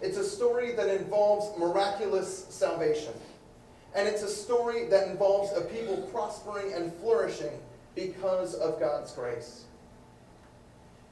It's 0.01 0.17
a 0.17 0.23
story 0.23 0.73
that 0.73 0.89
involves 0.89 1.57
miraculous 1.57 2.45
salvation. 2.49 3.13
And 3.95 4.07
it's 4.07 4.21
a 4.21 4.29
story 4.29 4.85
that 4.89 5.07
involves 5.07 5.51
a 5.57 5.61
people 5.61 5.97
prospering 6.11 6.73
and 6.73 6.93
flourishing 6.95 7.59
because 7.95 8.53
of 8.53 8.79
God's 8.79 9.11
grace. 9.13 9.63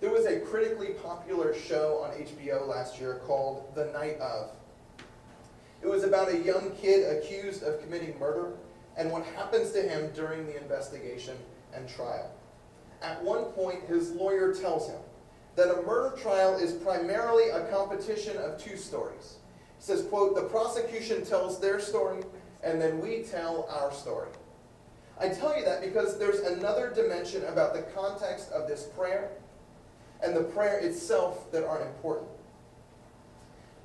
There 0.01 0.11
was 0.11 0.25
a 0.27 0.39
critically 0.39 0.89
popular 0.89 1.55
show 1.55 2.03
on 2.03 2.11
HBO 2.11 2.67
last 2.67 2.99
year 2.99 3.21
called 3.25 3.73
The 3.73 3.85
Night 3.85 4.19
of. 4.19 4.51
It 5.81 5.87
was 5.87 6.03
about 6.03 6.29
a 6.29 6.37
young 6.37 6.71
kid 6.75 7.17
accused 7.17 7.63
of 7.63 7.81
committing 7.81 8.19
murder 8.19 8.53
and 8.97 9.11
what 9.11 9.25
happens 9.35 9.71
to 9.71 9.81
him 9.81 10.11
during 10.15 10.45
the 10.45 10.61
investigation 10.61 11.35
and 11.73 11.87
trial. 11.87 12.31
At 13.01 13.23
one 13.23 13.45
point, 13.45 13.83
his 13.87 14.11
lawyer 14.11 14.53
tells 14.53 14.89
him 14.89 14.99
that 15.55 15.71
a 15.71 15.81
murder 15.83 16.15
trial 16.17 16.57
is 16.57 16.73
primarily 16.73 17.49
a 17.49 17.65
competition 17.65 18.37
of 18.37 18.57
two 18.57 18.77
stories. 18.77 19.35
He 19.77 19.83
says, 19.83 20.03
quote, 20.03 20.35
the 20.35 20.43
prosecution 20.43 21.25
tells 21.25 21.59
their 21.59 21.79
story, 21.79 22.23
and 22.63 22.81
then 22.81 22.99
we 22.99 23.23
tell 23.23 23.67
our 23.69 23.91
story. 23.91 24.29
I 25.19 25.29
tell 25.29 25.57
you 25.57 25.63
that 25.65 25.81
because 25.81 26.17
there's 26.17 26.39
another 26.39 26.91
dimension 26.93 27.43
about 27.45 27.73
the 27.73 27.83
context 27.93 28.51
of 28.51 28.67
this 28.67 28.83
prayer 28.97 29.29
and 30.21 30.35
the 30.35 30.43
prayer 30.43 30.79
itself 30.79 31.51
that 31.51 31.65
are 31.65 31.81
important. 31.81 32.27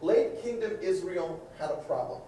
Late 0.02 0.42
kingdom 0.42 0.72
Israel 0.80 1.40
had 1.58 1.70
a 1.70 1.76
problem. 1.76 2.20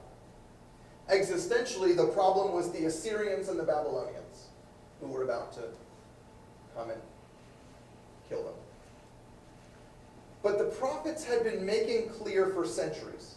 Existentially, 1.13 1.95
the 1.95 2.07
problem 2.07 2.55
was 2.55 2.73
the 2.73 2.87
Assyrians 2.87 3.49
and 3.49 3.59
the 3.59 3.65
Babylonians 3.65 4.49
who 4.99 5.09
were 5.09 5.25
about 5.25 5.53
to 5.53 5.61
come 6.75 6.89
and 6.89 7.01
kill 8.31 8.43
them. 8.45 8.55
But 10.43 10.59
the 10.59 10.65
prophets 10.65 11.23
had 11.23 11.45
been 11.45 11.67
making 11.67 12.09
clear 12.09 12.47
for 12.47 12.67
centuries 12.67 13.35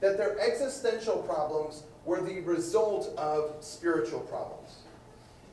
that 0.00 0.18
their 0.18 0.38
existential 0.40 1.18
problems 1.18 1.84
were 2.04 2.20
the 2.20 2.40
result 2.40 3.16
of 3.16 3.54
spiritual 3.60 4.20
problems. 4.20 4.78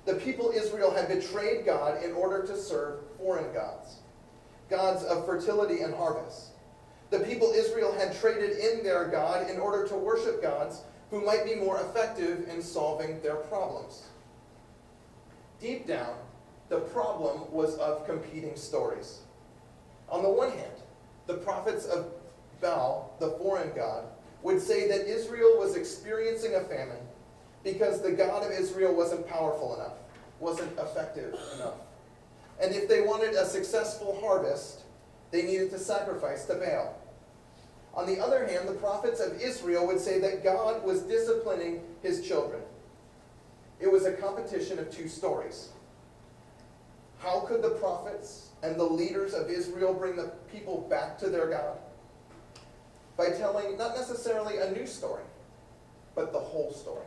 The 0.05 0.15
people 0.15 0.51
Israel 0.55 0.89
had 0.89 1.07
betrayed 1.07 1.63
God 1.63 2.03
in 2.03 2.11
order 2.13 2.45
to 2.47 2.57
serve 2.57 3.01
foreign 3.19 3.53
gods, 3.53 3.97
gods 4.67 5.03
of 5.03 5.27
fertility 5.27 5.81
and 5.81 5.93
harvest. 5.93 6.47
The 7.11 7.19
people 7.19 7.51
Israel 7.51 7.93
had 7.93 8.15
traded 8.15 8.57
in 8.57 8.83
their 8.83 9.07
God 9.09 9.47
in 9.49 9.59
order 9.59 9.87
to 9.89 9.95
worship 9.95 10.41
gods 10.41 10.81
who 11.11 11.23
might 11.23 11.45
be 11.45 11.55
more 11.55 11.79
effective 11.81 12.47
in 12.49 12.61
solving 12.61 13.21
their 13.21 13.35
problems. 13.35 14.03
Deep 15.59 15.85
down, 15.85 16.15
the 16.69 16.79
problem 16.79 17.51
was 17.51 17.75
of 17.75 18.07
competing 18.07 18.55
stories. 18.55 19.19
On 20.09 20.23
the 20.23 20.29
one 20.29 20.51
hand, 20.51 20.71
the 21.27 21.35
prophets 21.35 21.85
of 21.85 22.13
Baal, 22.61 23.13
the 23.19 23.31
foreign 23.31 23.73
god, 23.75 24.05
would 24.41 24.61
say 24.61 24.87
that 24.87 25.05
Israel 25.05 25.57
was 25.59 25.75
experiencing 25.75 26.55
a 26.55 26.61
famine 26.61 27.05
because 27.63 28.01
the 28.01 28.11
God 28.11 28.43
of 28.43 28.51
Israel 28.51 28.95
wasn't 28.95 29.27
powerful 29.27 29.75
enough, 29.75 29.93
wasn't 30.39 30.71
effective 30.79 31.35
enough. 31.55 31.75
And 32.61 32.73
if 32.73 32.87
they 32.87 33.01
wanted 33.01 33.33
a 33.33 33.45
successful 33.45 34.17
harvest, 34.21 34.83
they 35.31 35.43
needed 35.43 35.71
to 35.71 35.79
sacrifice 35.79 36.45
to 36.45 36.55
Baal. 36.55 36.95
On 37.93 38.05
the 38.05 38.19
other 38.19 38.45
hand, 38.45 38.67
the 38.67 38.73
prophets 38.73 39.19
of 39.19 39.41
Israel 39.41 39.85
would 39.87 39.99
say 39.99 40.19
that 40.19 40.43
God 40.43 40.83
was 40.83 41.01
disciplining 41.01 41.81
his 42.01 42.25
children. 42.25 42.61
It 43.79 43.91
was 43.91 44.05
a 44.05 44.13
competition 44.13 44.79
of 44.79 44.89
two 44.89 45.07
stories. 45.07 45.69
How 47.19 47.41
could 47.41 47.61
the 47.61 47.71
prophets 47.71 48.49
and 48.63 48.79
the 48.79 48.83
leaders 48.83 49.33
of 49.33 49.49
Israel 49.49 49.93
bring 49.93 50.15
the 50.15 50.31
people 50.51 50.87
back 50.89 51.17
to 51.19 51.29
their 51.29 51.47
God? 51.47 51.77
By 53.17 53.29
telling 53.29 53.77
not 53.77 53.95
necessarily 53.95 54.57
a 54.57 54.71
new 54.71 54.87
story, 54.87 55.23
but 56.15 56.31
the 56.31 56.39
whole 56.39 56.71
story. 56.71 57.05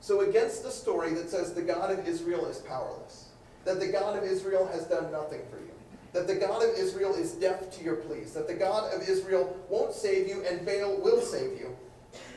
So, 0.00 0.20
against 0.20 0.62
the 0.62 0.70
story 0.70 1.14
that 1.14 1.30
says 1.30 1.54
the 1.54 1.62
God 1.62 1.90
of 1.90 2.06
Israel 2.06 2.46
is 2.46 2.58
powerless, 2.58 3.30
that 3.64 3.80
the 3.80 3.88
God 3.88 4.18
of 4.18 4.24
Israel 4.24 4.66
has 4.66 4.84
done 4.84 5.10
nothing 5.10 5.40
for 5.50 5.56
you, 5.56 5.73
that 6.14 6.28
the 6.28 6.36
God 6.36 6.62
of 6.62 6.78
Israel 6.78 7.12
is 7.12 7.32
deaf 7.32 7.76
to 7.76 7.84
your 7.84 7.96
pleas, 7.96 8.32
that 8.32 8.46
the 8.46 8.54
God 8.54 8.94
of 8.94 9.06
Israel 9.06 9.58
won't 9.68 9.92
save 9.92 10.28
you 10.28 10.44
and 10.48 10.64
Baal 10.64 10.96
will 11.02 11.20
save 11.20 11.58
you, 11.58 11.76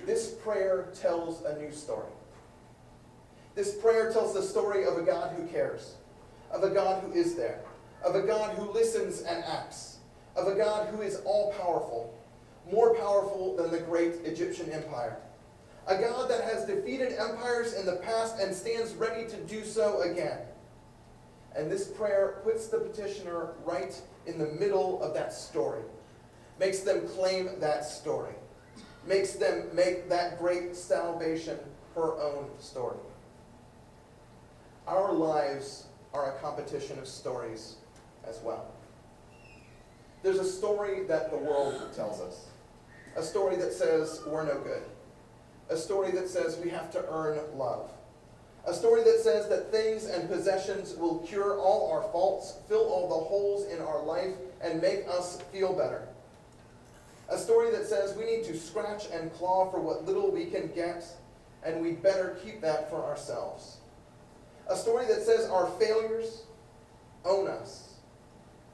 this 0.05 0.31
prayer 0.43 0.89
tells 0.99 1.43
a 1.43 1.57
new 1.59 1.71
story. 1.71 2.11
This 3.53 3.75
prayer 3.75 4.11
tells 4.11 4.33
the 4.33 4.41
story 4.41 4.83
of 4.83 4.97
a 4.97 5.03
God 5.03 5.35
who 5.35 5.45
cares, 5.47 5.93
of 6.51 6.63
a 6.63 6.71
God 6.71 7.03
who 7.03 7.11
is 7.11 7.35
there, 7.35 7.59
of 8.03 8.15
a 8.15 8.23
God 8.23 8.55
who 8.57 8.71
listens 8.71 9.21
and 9.21 9.43
acts, 9.43 9.97
of 10.35 10.47
a 10.47 10.55
God 10.55 10.87
who 10.89 11.03
is 11.03 11.21
all 11.23 11.53
powerful, 11.53 12.17
more 12.71 12.95
powerful 12.95 13.55
than 13.57 13.69
the 13.69 13.79
great 13.79 14.13
Egyptian 14.23 14.71
empire. 14.71 15.17
A 15.85 15.97
God 15.97 16.31
that 16.31 16.43
has 16.43 16.65
defeated 16.65 17.13
empires 17.13 17.73
in 17.73 17.85
the 17.85 17.97
past 17.97 18.39
and 18.39 18.55
stands 18.55 18.95
ready 18.95 19.29
to 19.29 19.37
do 19.43 19.63
so 19.63 20.01
again. 20.01 20.39
And 21.57 21.71
this 21.71 21.87
prayer 21.87 22.39
puts 22.43 22.67
the 22.67 22.77
petitioner 22.77 23.49
right 23.65 23.99
in 24.27 24.37
the 24.37 24.45
middle 24.45 25.01
of 25.01 25.15
that 25.15 25.33
story, 25.33 25.81
makes 26.59 26.81
them 26.81 27.07
claim 27.07 27.59
that 27.59 27.83
story, 27.83 28.35
makes 29.07 29.33
them 29.33 29.63
make 29.73 30.07
that 30.09 30.37
great 30.37 30.75
salvation 30.75 31.57
her 31.95 32.21
own 32.21 32.47
story. 32.59 32.99
Our 34.87 35.11
lives 35.11 35.87
are 36.13 36.35
a 36.35 36.39
competition 36.39 36.99
of 36.99 37.07
stories 37.07 37.77
as 38.23 38.39
well. 38.43 38.67
There's 40.21 40.39
a 40.39 40.45
story 40.45 41.05
that 41.05 41.31
the 41.31 41.37
world 41.37 41.91
tells 41.95 42.21
us, 42.21 42.49
a 43.15 43.23
story 43.23 43.55
that 43.55 43.73
says 43.73 44.21
we're 44.27 44.45
no 44.45 44.59
good, 44.59 44.83
a 45.69 45.77
story 45.77 46.11
that 46.11 46.29
says 46.29 46.59
we 46.63 46.69
have 46.69 46.91
to 46.91 47.03
earn 47.09 47.39
love, 47.57 47.91
a 48.67 48.73
story 48.73 49.01
that 49.03 49.21
says 49.21 49.47
that 49.47 49.71
things 49.71 50.05
and 50.05 50.29
possessions 50.29 50.93
will 50.97 51.19
cure 51.19 51.57
all 51.57 51.89
our 51.89 52.03
faults, 52.11 52.55
fill 52.67 52.85
all 52.89 53.07
the 53.07 53.25
holes 53.25 53.65
in 53.71 53.79
our 53.79 54.03
life, 54.03 54.35
and 54.61 54.81
make 54.81 55.07
us 55.07 55.41
feel 55.53 55.73
better. 55.73 56.05
A 57.29 57.37
story 57.37 57.71
that 57.71 57.85
says 57.87 58.15
we 58.17 58.25
need 58.25 58.43
to 58.43 58.57
scratch 58.57 59.05
and 59.11 59.33
claw 59.33 59.71
for 59.71 59.79
what 59.79 60.05
little 60.05 60.29
we 60.29 60.45
can 60.45 60.67
get, 60.75 61.05
and 61.63 61.81
we'd 61.81 62.03
better 62.03 62.37
keep 62.43 62.59
that 62.59 62.89
for 62.89 63.03
ourselves. 63.05 63.77
A 64.69 64.75
story 64.75 65.05
that 65.05 65.23
says 65.23 65.49
our 65.49 65.67
failures 65.79 66.43
own 67.23 67.47
us. 67.47 67.95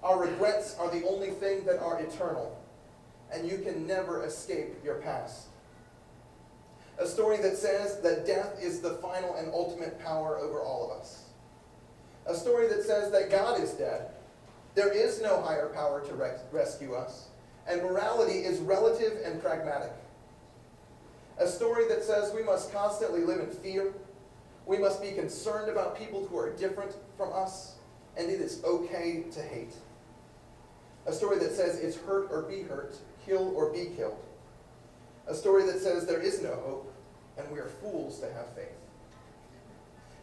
Our 0.02 0.24
regrets 0.24 0.76
are 0.80 0.90
the 0.90 1.06
only 1.08 1.30
thing 1.30 1.66
that 1.66 1.80
are 1.80 2.02
eternal, 2.02 2.60
and 3.32 3.50
you 3.50 3.60
can 3.60 3.86
never 3.86 4.26
escape 4.26 4.84
your 4.84 4.96
past. 4.96 5.48
A 7.00 7.08
story 7.08 7.38
that 7.38 7.58
says 7.58 8.00
that 8.02 8.26
death 8.26 8.58
is 8.62 8.80
the 8.80 8.96
final 8.96 9.36
and 9.36 9.52
ultimate 9.52 10.00
power 10.04 10.38
over 10.38 10.62
all 10.62 10.92
of 10.92 11.00
us. 11.00 11.24
A 12.26 12.36
story 12.36 12.68
that 12.68 12.84
says 12.84 13.12
that 13.12 13.30
God 13.30 13.60
is 13.60 13.72
dead. 13.72 14.12
There 14.76 14.92
is 14.92 15.22
no 15.22 15.42
higher 15.42 15.70
power 15.70 16.02
to 16.02 16.14
res- 16.14 16.40
rescue 16.52 16.94
us, 16.94 17.28
and 17.68 17.82
morality 17.82 18.40
is 18.40 18.60
relative 18.60 19.20
and 19.26 19.42
pragmatic. 19.42 19.92
A 21.40 21.48
story 21.48 21.88
that 21.88 22.04
says 22.04 22.34
we 22.34 22.44
must 22.44 22.72
constantly 22.72 23.22
live 23.22 23.40
in 23.40 23.50
fear. 23.50 23.94
We 24.66 24.78
must 24.78 25.02
be 25.02 25.12
concerned 25.12 25.70
about 25.70 25.98
people 25.98 26.26
who 26.28 26.38
are 26.38 26.52
different 26.52 26.96
from 27.18 27.34
us, 27.34 27.76
and 28.16 28.30
it 28.30 28.40
is 28.40 28.64
okay 28.64 29.26
to 29.32 29.42
hate. 29.42 29.74
A 31.06 31.12
story 31.12 31.40
that 31.40 31.52
says 31.52 31.80
it's 31.80 31.98
hurt 31.98 32.30
or 32.32 32.44
be 32.44 32.62
hurt, 32.62 32.96
kill 33.26 33.54
or 33.56 33.72
be 33.72 33.92
killed. 33.98 34.24
A 35.28 35.34
story 35.34 35.64
that 35.66 35.80
says 35.80 36.06
there 36.06 36.22
is 36.22 36.42
no 36.42 36.54
hope, 36.56 36.94
and 37.38 37.50
we 37.52 37.60
are 37.60 37.70
fools 37.70 38.20
to 38.20 38.32
have 38.34 38.54
faith. 38.56 38.68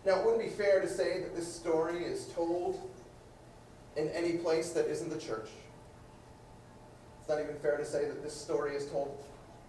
Now, 0.04 0.18
it 0.18 0.24
wouldn't 0.24 0.42
be 0.42 0.50
fair 0.50 0.80
to 0.80 0.88
say 0.88 1.20
that 1.20 1.34
this 1.34 1.52
story 1.52 2.04
is 2.04 2.26
told 2.34 2.80
in 3.96 4.08
any 4.10 4.32
place 4.32 4.70
that 4.70 4.86
isn't 4.86 5.10
the 5.10 5.18
church. 5.18 5.48
It's 7.20 7.28
not 7.28 7.40
even 7.40 7.56
fair 7.56 7.76
to 7.76 7.84
say 7.84 8.06
that 8.06 8.22
this 8.22 8.34
story 8.34 8.76
is 8.76 8.86
told 8.86 9.22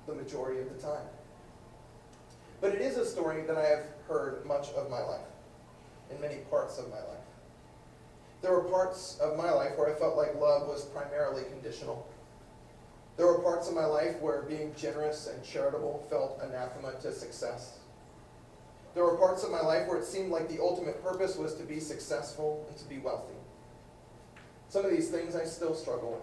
the 0.07 0.13
majority 0.13 0.61
of 0.61 0.73
the 0.73 0.81
time. 0.81 1.05
But 2.61 2.75
it 2.75 2.81
is 2.81 2.97
a 2.97 3.05
story 3.05 3.41
that 3.43 3.57
I 3.57 3.65
have 3.65 3.85
heard 4.07 4.45
much 4.45 4.69
of 4.69 4.89
my 4.89 5.01
life, 5.01 5.27
in 6.11 6.21
many 6.21 6.37
parts 6.49 6.77
of 6.77 6.89
my 6.89 6.97
life. 6.97 7.25
There 8.41 8.51
were 8.51 8.63
parts 8.63 9.19
of 9.19 9.37
my 9.37 9.51
life 9.51 9.77
where 9.77 9.93
I 9.93 9.99
felt 9.99 10.17
like 10.17 10.33
love 10.39 10.67
was 10.67 10.85
primarily 10.85 11.43
conditional. 11.43 12.07
There 13.17 13.27
were 13.27 13.39
parts 13.39 13.67
of 13.67 13.75
my 13.75 13.85
life 13.85 14.19
where 14.19 14.43
being 14.43 14.73
generous 14.75 15.27
and 15.27 15.43
charitable 15.43 16.05
felt 16.09 16.41
anathema 16.41 16.93
to 17.01 17.11
success. 17.11 17.77
There 18.93 19.03
were 19.03 19.17
parts 19.17 19.43
of 19.43 19.51
my 19.51 19.61
life 19.61 19.87
where 19.87 19.97
it 19.97 20.05
seemed 20.05 20.31
like 20.31 20.49
the 20.49 20.61
ultimate 20.61 21.03
purpose 21.03 21.37
was 21.37 21.55
to 21.55 21.63
be 21.63 21.79
successful 21.79 22.65
and 22.67 22.77
to 22.77 22.85
be 22.85 22.97
wealthy. 22.97 23.35
Some 24.69 24.85
of 24.85 24.91
these 24.91 25.09
things 25.09 25.35
I 25.35 25.45
still 25.45 25.75
struggle 25.75 26.11
with. 26.11 26.21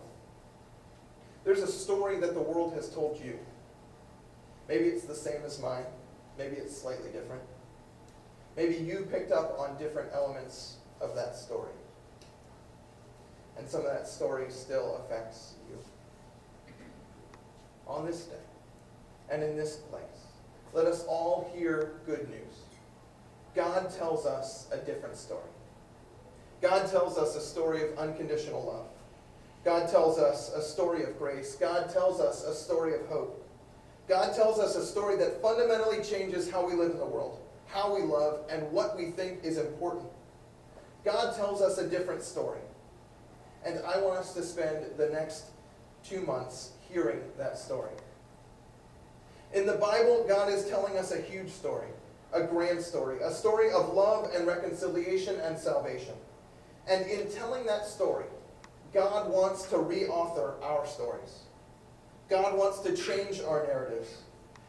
There's 1.45 1.63
a 1.63 1.73
story 1.73 2.19
that 2.21 2.35
the 2.35 2.43
world 2.43 2.75
has 2.75 2.91
told 2.91 3.21
you. 3.23 3.39
Maybe 4.69 4.85
it's 4.85 5.05
the 5.05 5.15
same 5.15 5.43
as 5.47 5.61
mine. 5.61 5.87
Maybe 6.37 6.57
it's 6.57 6.77
slightly 6.77 7.11
different. 7.11 7.43
Maybe 8.57 8.75
you 8.75 9.09
picked 9.11 9.33
up 9.33 9.59
on 9.59 9.79
different 9.79 10.11
elements 10.13 10.77
of 11.01 11.15
that 11.15 11.37
story. 11.37 11.73
And 13.57 13.69
some 13.69 13.81
of 13.81 13.87
that 13.87 14.09
story 14.09 14.51
still 14.51 14.97
affects 15.05 15.55
you. 15.69 15.79
On 17.89 18.05
this 18.07 18.25
day 18.25 18.35
and 19.31 19.43
in 19.43 19.57
this 19.57 19.77
place, 19.77 20.03
let 20.73 20.87
us 20.87 21.05
all 21.09 21.51
hear 21.55 21.93
good 22.07 22.29
news. 22.29 22.63
God 23.55 23.91
tells 23.97 24.27
us 24.27 24.69
a 24.73 24.77
different 24.79 25.17
story. 25.17 25.41
God 26.61 26.91
tells 26.91 27.17
us 27.17 27.35
a 27.35 27.41
story 27.41 27.83
of 27.83 27.99
unconditional 27.99 28.65
love. 28.65 28.87
God 29.65 29.89
tells 29.89 30.19
us 30.19 30.53
a 30.53 30.63
story 30.63 31.03
of 31.05 31.19
grace. 31.19 31.55
God 31.55 31.91
tells 31.91 32.21
us 32.21 32.45
a 32.45 32.55
story 32.55 32.95
of 32.95 33.07
hope. 33.07 33.45
God 34.09 34.35
tells 34.35 34.59
us 34.59 34.77
a 34.77 34.85
story 34.85 35.17
that 35.17 35.43
fundamentally 35.43 36.03
changes 36.03 36.51
how 36.51 36.67
we 36.67 36.75
live 36.75 36.93
in 36.93 36.99
the 36.99 37.07
world, 37.07 37.39
how 37.67 37.95
we 37.95 38.03
love, 38.03 38.41
and 38.49 38.71
what 38.73 38.97
we 38.97 39.11
think 39.11 39.45
is 39.45 39.59
important. 39.59 40.07
God 41.05 41.37
tells 41.37 41.61
us 41.61 41.79
a 41.79 41.89
different 41.89 42.23
story. 42.23 42.61
And 43.65 43.81
I 43.81 44.01
want 44.01 44.19
us 44.19 44.35
to 44.35 44.43
spend 44.43 44.87
the 44.97 45.09
next 45.11 45.47
two 46.05 46.23
months 46.23 46.73
hearing 46.91 47.21
that 47.37 47.59
story. 47.59 47.91
In 49.55 49.67
the 49.67 49.75
Bible, 49.75 50.25
God 50.29 50.53
is 50.53 50.69
telling 50.69 50.99
us 50.99 51.13
a 51.13 51.21
huge 51.21 51.51
story, 51.51 51.89
a 52.33 52.43
grand 52.43 52.83
story, 52.83 53.19
a 53.23 53.33
story 53.33 53.71
of 53.71 53.95
love 53.95 54.31
and 54.35 54.47
reconciliation 54.47 55.41
and 55.41 55.59
salvation. 55.59 56.15
And 56.87 57.07
in 57.07 57.31
telling 57.31 57.65
that 57.67 57.87
story, 57.87 58.27
God 58.93 59.31
wants 59.31 59.65
to 59.65 59.77
reauthor 59.77 60.55
our 60.63 60.87
stories. 60.87 61.41
God 62.29 62.57
wants 62.57 62.81
to 62.81 62.97
change 62.97 63.41
our 63.41 63.67
narratives. 63.67 64.09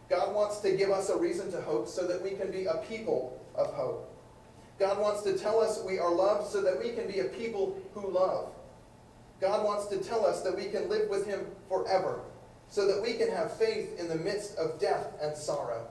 God 0.10 0.34
wants 0.34 0.60
to 0.62 0.76
give 0.76 0.90
us 0.90 1.10
a 1.10 1.18
reason 1.18 1.52
to 1.52 1.62
hope 1.62 1.88
so 1.88 2.08
that 2.08 2.22
we 2.22 2.32
can 2.32 2.52
be 2.52 2.66
a 2.66 2.76
people 2.90 3.40
of 3.56 3.74
hope. 3.74 4.06
God 4.80 4.98
wants 4.98 5.24
to 5.24 5.38
tell 5.38 5.60
us 5.60 5.84
we 5.86 6.00
are 6.00 6.14
loved 6.14 6.50
so 6.50 6.62
that 6.62 6.80
we 6.80 6.92
can 6.92 7.06
be 7.08 7.20
a 7.20 7.26
people 7.26 7.78
who 7.94 8.10
love. 8.10 8.48
God 9.42 9.66
wants 9.66 9.88
to 9.88 9.98
tell 9.98 10.26
us 10.26 10.42
that 10.42 10.56
we 10.56 10.66
can 10.66 10.90
live 10.90 11.10
with 11.10 11.26
Him 11.26 11.46
forever 11.68 12.22
so 12.68 12.86
that 12.88 13.02
we 13.02 13.14
can 13.14 13.30
have 13.30 13.58
faith 13.58 14.00
in 14.00 14.08
the 14.08 14.16
midst 14.16 14.58
of 14.58 14.80
death 14.80 15.08
and 15.22 15.36
sorrow. 15.36 15.88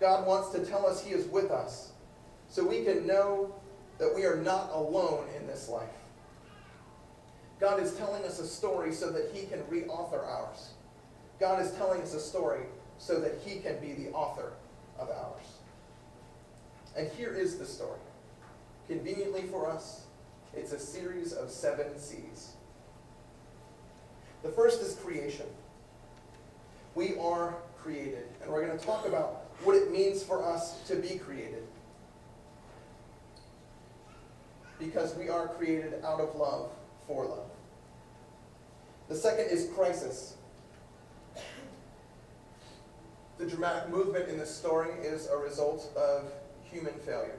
God 0.00 0.26
wants 0.26 0.50
to 0.50 0.64
tell 0.64 0.86
us 0.86 1.04
He 1.04 1.12
is 1.12 1.26
with 1.26 1.50
us 1.50 1.92
so 2.48 2.66
we 2.66 2.84
can 2.84 3.06
know 3.06 3.54
that 3.98 4.12
we 4.14 4.24
are 4.24 4.36
not 4.36 4.70
alone 4.72 5.26
in 5.36 5.46
this 5.46 5.68
life. 5.68 5.88
God 7.60 7.82
is 7.82 7.94
telling 7.94 8.24
us 8.24 8.38
a 8.38 8.46
story 8.46 8.92
so 8.92 9.10
that 9.10 9.30
He 9.32 9.46
can 9.46 9.60
reauthor 9.62 10.24
ours. 10.24 10.70
God 11.40 11.60
is 11.64 11.72
telling 11.72 12.02
us 12.02 12.14
a 12.14 12.20
story 12.20 12.62
so 12.98 13.20
that 13.20 13.38
He 13.44 13.60
can 13.60 13.78
be 13.80 13.92
the 13.92 14.10
author 14.10 14.52
of 14.98 15.08
ours. 15.08 15.58
And 16.96 17.10
here 17.12 17.32
is 17.32 17.58
the 17.58 17.64
story. 17.64 17.98
Conveniently 18.88 19.42
for 19.42 19.68
us, 19.68 20.04
it's 20.54 20.72
a 20.72 20.78
series 20.78 21.32
of 21.32 21.50
seven 21.50 21.98
C's. 21.98 22.52
The 24.42 24.50
first 24.50 24.80
is 24.82 24.94
creation. 24.96 25.46
We 26.94 27.16
are 27.18 27.56
created, 27.82 28.26
and 28.42 28.50
we're 28.50 28.66
going 28.66 28.78
to 28.78 28.84
talk 28.84 29.06
about 29.06 29.44
what 29.64 29.76
it 29.76 29.90
means 29.90 30.22
for 30.22 30.44
us 30.44 30.82
to 30.88 30.96
be 30.96 31.18
created. 31.18 31.64
Because 34.78 35.14
we 35.16 35.28
are 35.28 35.48
created 35.48 35.94
out 36.04 36.20
of 36.20 36.36
love 36.36 36.70
for 37.06 37.26
love. 37.26 37.50
The 39.08 39.16
second 39.16 39.46
is 39.46 39.70
crisis. 39.74 40.34
The 43.38 43.46
dramatic 43.46 43.88
movement 43.88 44.28
in 44.28 44.38
this 44.38 44.54
story 44.54 44.90
is 45.02 45.28
a 45.28 45.36
result 45.36 45.90
of 45.96 46.32
human 46.64 46.94
failure. 46.94 47.38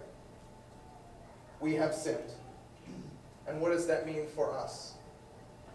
We 1.59 1.75
have 1.75 1.93
sinned. 1.93 2.31
And 3.49 3.59
what 3.59 3.71
does 3.71 3.87
that 3.87 4.05
mean 4.05 4.27
for 4.35 4.55
us? 4.55 4.93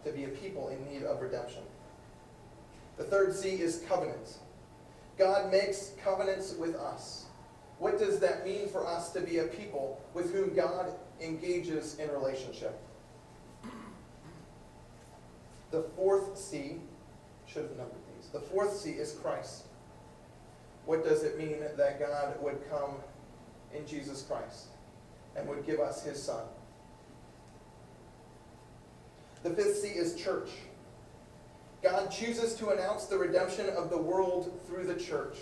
To 0.05 0.13
be 0.13 0.25
a 0.25 0.29
people 0.29 0.69
in 0.69 0.85
need 0.93 1.03
of 1.03 1.21
redemption. 1.21 1.63
The 2.97 3.05
third 3.05 3.35
C 3.35 3.61
is 3.61 3.83
covenant. 3.89 4.39
God 5.19 5.51
makes 5.51 5.93
covenants 6.03 6.55
with 6.55 6.77
us. 6.77 7.27
What 7.79 7.99
does 7.99 8.21
that 8.21 8.45
mean 8.45 8.69
for 8.69 8.87
us 8.87 9.11
to 9.13 9.21
be 9.21 9.39
a 9.39 9.45
people 9.45 10.01
with 10.15 10.33
whom 10.33 10.55
God 10.55 10.93
engages 11.21 11.99
in 11.99 12.09
relationship? 12.11 12.81
The 15.71 15.83
fourth 15.97 16.39
C, 16.39 16.77
should 17.47 17.63
have 17.63 17.77
numbered 17.77 17.99
these. 18.17 18.29
The 18.31 18.41
fourth 18.41 18.77
C 18.77 18.91
is 18.91 19.13
Christ. 19.23 19.65
What 20.87 21.05
does 21.05 21.25
it 21.25 21.39
mean 21.39 21.61
that 21.77 21.99
God 21.99 22.41
would 22.41 22.59
come 22.71 22.97
in 23.75 23.87
Jesus 23.87 24.23
Christ 24.23 24.67
and 25.35 25.49
would 25.49 25.67
give 25.67 25.81
us 25.81 26.05
his 26.05 26.23
Son? 26.23 26.45
The 29.45 29.51
fifth 29.51 29.77
C 29.77 29.89
is 29.89 30.15
church. 30.15 30.49
God 31.83 32.11
chooses 32.11 32.55
to 32.55 32.71
announce 32.71 33.05
the 33.05 33.19
redemption 33.19 33.69
of 33.69 33.91
the 33.91 33.99
world 33.99 34.59
through 34.67 34.87
the 34.87 34.95
church. 34.95 35.37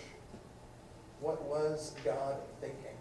What 1.21 1.41
was 1.45 1.95
God 2.05 2.39
thinking? 2.61 2.97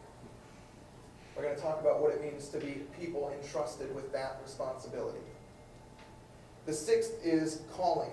We're 1.36 1.42
going 1.42 1.56
to 1.56 1.62
talk 1.62 1.82
about 1.82 2.02
what 2.02 2.14
it 2.14 2.22
means 2.22 2.50
to 2.50 2.60
be 2.60 2.84
people 3.00 3.34
entrusted 3.42 3.94
with 3.96 4.14
that 4.14 4.40
responsibility. 4.44 5.18
The 6.68 6.74
sixth 6.74 7.14
is 7.26 7.64
calling. 7.74 8.12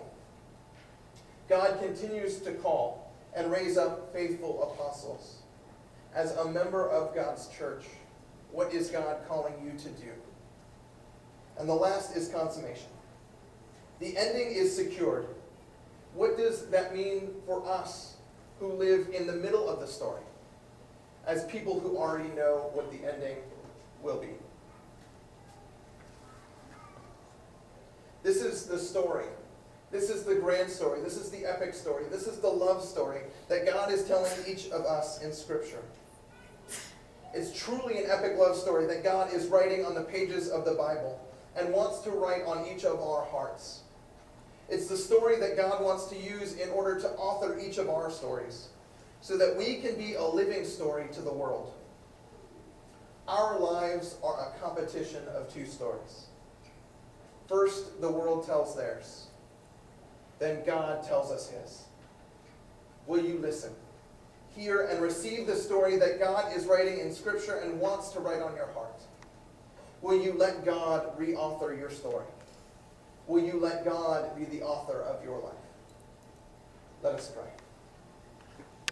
God 1.46 1.78
continues 1.82 2.38
to 2.38 2.52
call 2.52 3.12
and 3.36 3.52
raise 3.52 3.76
up 3.76 4.14
faithful 4.14 4.62
apostles. 4.72 5.42
As 6.14 6.34
a 6.36 6.46
member 6.46 6.88
of 6.88 7.14
God's 7.14 7.48
church, 7.48 7.84
what 8.50 8.72
is 8.72 8.88
God 8.88 9.18
calling 9.28 9.52
you 9.62 9.78
to 9.78 9.88
do? 9.90 10.12
And 11.58 11.68
the 11.68 11.74
last 11.74 12.16
is 12.16 12.28
consummation. 12.28 12.86
The 13.98 14.16
ending 14.16 14.52
is 14.52 14.74
secured. 14.74 15.26
What 16.14 16.36
does 16.36 16.66
that 16.66 16.94
mean 16.94 17.30
for 17.46 17.66
us 17.68 18.14
who 18.60 18.72
live 18.72 19.08
in 19.12 19.26
the 19.26 19.32
middle 19.32 19.68
of 19.68 19.80
the 19.80 19.86
story? 19.86 20.22
As 21.26 21.44
people 21.44 21.78
who 21.80 21.98
already 21.98 22.28
know 22.30 22.70
what 22.72 22.90
the 22.90 23.12
ending 23.12 23.36
will 24.02 24.20
be. 24.20 24.28
This 28.22 28.42
is 28.42 28.66
the 28.66 28.78
story. 28.78 29.26
This 29.90 30.10
is 30.10 30.24
the 30.24 30.34
grand 30.34 30.70
story. 30.70 31.00
This 31.00 31.16
is 31.16 31.30
the 31.30 31.44
epic 31.44 31.74
story. 31.74 32.04
This 32.10 32.26
is 32.26 32.38
the 32.38 32.48
love 32.48 32.84
story 32.84 33.20
that 33.48 33.66
God 33.66 33.90
is 33.90 34.04
telling 34.04 34.30
each 34.46 34.68
of 34.70 34.84
us 34.84 35.22
in 35.22 35.32
Scripture. 35.32 35.82
It's 37.34 37.58
truly 37.58 37.98
an 37.98 38.10
epic 38.10 38.38
love 38.38 38.56
story 38.56 38.86
that 38.86 39.02
God 39.02 39.32
is 39.32 39.46
writing 39.46 39.84
on 39.84 39.94
the 39.94 40.02
pages 40.02 40.48
of 40.48 40.64
the 40.64 40.72
Bible 40.72 41.20
and 41.56 41.72
wants 41.72 42.00
to 42.00 42.10
write 42.10 42.44
on 42.44 42.66
each 42.66 42.84
of 42.84 43.00
our 43.00 43.24
hearts. 43.24 43.80
It's 44.68 44.88
the 44.88 44.96
story 44.96 45.38
that 45.40 45.56
God 45.56 45.82
wants 45.82 46.06
to 46.06 46.16
use 46.16 46.54
in 46.54 46.68
order 46.70 47.00
to 47.00 47.08
author 47.12 47.58
each 47.58 47.78
of 47.78 47.88
our 47.88 48.10
stories 48.10 48.68
so 49.20 49.36
that 49.38 49.56
we 49.56 49.76
can 49.76 49.96
be 49.96 50.14
a 50.14 50.24
living 50.24 50.64
story 50.64 51.08
to 51.12 51.22
the 51.22 51.32
world. 51.32 51.72
Our 53.26 53.58
lives 53.58 54.16
are 54.22 54.48
a 54.48 54.58
competition 54.58 55.22
of 55.34 55.52
two 55.52 55.66
stories. 55.66 56.26
First, 57.46 58.00
the 58.00 58.10
world 58.10 58.46
tells 58.46 58.76
theirs. 58.76 59.26
Then 60.38 60.62
God 60.64 61.02
tells 61.02 61.30
us 61.32 61.50
his. 61.50 61.84
Will 63.06 63.24
you 63.24 63.38
listen? 63.38 63.72
Hear 64.54 64.82
and 64.82 65.00
receive 65.00 65.46
the 65.46 65.56
story 65.56 65.96
that 65.96 66.18
God 66.18 66.54
is 66.56 66.66
writing 66.66 67.00
in 67.00 67.12
Scripture 67.12 67.56
and 67.56 67.80
wants 67.80 68.10
to 68.10 68.20
write 68.20 68.42
on 68.42 68.54
your 68.54 68.68
heart. 68.72 69.00
Will 70.02 70.22
you 70.22 70.32
let 70.34 70.64
God 70.64 71.18
reauthor 71.18 71.78
your 71.78 71.90
story? 71.90 72.24
Will 73.26 73.44
you 73.44 73.58
let 73.58 73.84
God 73.84 74.36
be 74.36 74.44
the 74.44 74.62
author 74.62 75.00
of 75.00 75.22
your 75.24 75.38
life? 75.38 75.54
Let 77.02 77.14
us 77.14 77.30
pray. 77.30 77.50